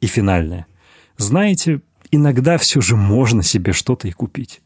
И 0.00 0.06
финальное. 0.06 0.66
Знаете, 1.18 1.82
иногда 2.10 2.58
все 2.58 2.80
же 2.80 2.96
можно 2.96 3.42
себе 3.42 3.72
что-то 3.72 4.08
и 4.08 4.12
купить. 4.12 4.60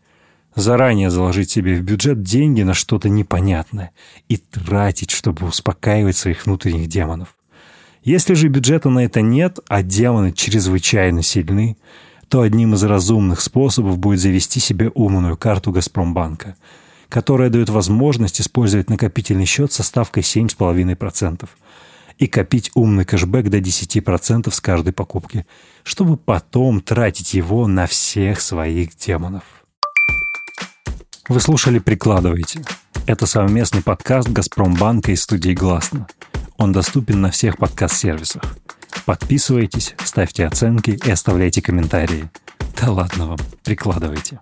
Заранее 0.54 1.10
заложить 1.10 1.50
себе 1.50 1.74
в 1.74 1.82
бюджет 1.82 2.22
деньги 2.22 2.62
на 2.62 2.74
что-то 2.74 3.08
непонятное 3.08 3.90
и 4.28 4.36
тратить, 4.36 5.10
чтобы 5.10 5.46
успокаивать 5.46 6.16
своих 6.16 6.46
внутренних 6.46 6.88
демонов. 6.88 7.36
Если 8.04 8.34
же 8.34 8.48
бюджета 8.48 8.90
на 8.90 9.04
это 9.04 9.20
нет, 9.20 9.58
а 9.68 9.82
демоны 9.82 10.32
чрезвычайно 10.32 11.22
сильны, 11.22 11.76
то 12.28 12.42
одним 12.42 12.74
из 12.74 12.84
разумных 12.84 13.40
способов 13.40 13.98
будет 13.98 14.20
завести 14.20 14.60
себе 14.60 14.90
умную 14.94 15.36
карту 15.36 15.72
«Газпромбанка», 15.72 16.56
которая 17.08 17.50
дает 17.50 17.68
возможность 17.68 18.40
использовать 18.40 18.90
накопительный 18.90 19.46
счет 19.46 19.72
со 19.72 19.82
ставкой 19.82 20.22
7,5% 20.22 21.48
и 22.18 22.26
копить 22.26 22.70
умный 22.74 23.04
кэшбэк 23.04 23.48
до 23.48 23.58
10% 23.58 24.50
с 24.50 24.60
каждой 24.60 24.92
покупки, 24.92 25.46
чтобы 25.82 26.16
потом 26.16 26.80
тратить 26.80 27.34
его 27.34 27.66
на 27.66 27.86
всех 27.86 28.40
своих 28.40 28.96
демонов. 28.96 29.44
Вы 31.28 31.40
слушали 31.40 31.78
«Прикладывайте». 31.78 32.64
Это 33.06 33.26
совместный 33.26 33.82
подкаст 33.82 34.28
«Газпромбанка» 34.28 35.12
и 35.12 35.16
студии 35.16 35.52
«Гласно». 35.52 36.06
Он 36.56 36.72
доступен 36.72 37.20
на 37.20 37.30
всех 37.30 37.56
подкаст-сервисах. 37.56 38.42
Подписывайтесь, 39.06 39.94
ставьте 40.04 40.46
оценки 40.46 40.98
и 41.04 41.10
оставляйте 41.10 41.60
комментарии. 41.60 42.30
Да 42.80 42.90
ладно 42.90 43.28
вам, 43.28 43.38
прикладывайте. 43.64 44.40